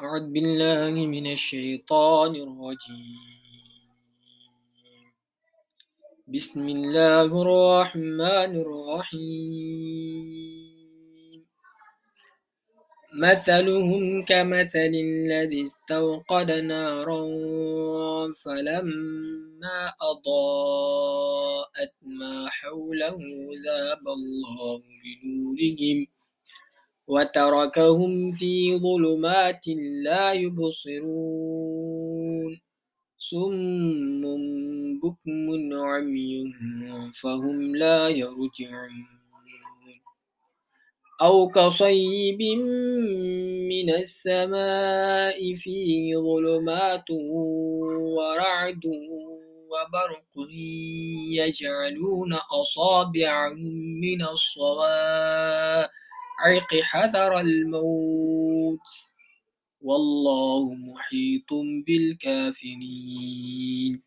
أعوذ 0.00 0.32
بالله 0.32 0.96
من 0.96 1.26
الشيطان 1.32 2.32
الرجيم. 2.36 3.20
بسم 6.28 6.68
الله 6.68 7.28
الرحمن 7.28 8.52
الرحيم. 8.64 10.30
مثلهم 13.12 14.24
كمثل 14.24 14.92
الذي 15.08 15.64
استوقد 15.64 16.50
نارا 16.50 17.24
فلما 18.32 19.80
أضاءت 20.00 21.94
ما 22.02 22.48
حوله 22.48 23.18
ذاب 23.64 24.04
الله 24.08 24.82
بنورهم. 25.04 25.98
وتركهم 27.10 28.32
في 28.32 28.78
ظلمات 28.78 29.64
لا 30.04 30.32
يبصرون. 30.32 31.80
صم 33.18 34.22
بكم 35.02 35.74
عمي 35.74 36.52
فهم 37.22 37.76
لا 37.76 38.08
يرجعون. 38.08 39.20
أو 41.22 41.48
كصيب 41.48 42.42
من 43.72 43.90
السماء 43.94 45.54
فيه 45.54 46.16
ظلمات 46.16 47.10
ورعد 48.16 48.86
وبرق 49.70 50.32
يجعلون 51.32 52.32
أصابعهم 52.32 53.72
من 54.00 54.22
الصواعق 56.40 56.74
حذر 56.82 57.40
الموت. 57.40 58.80
والله 59.80 60.74
محيط 60.74 61.52
بالكافرين. 61.86 64.02